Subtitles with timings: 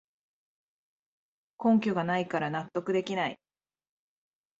[1.63, 3.39] 根拠がないから納得できない